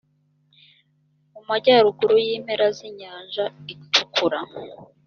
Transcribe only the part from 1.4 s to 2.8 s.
majyaruguru y impera z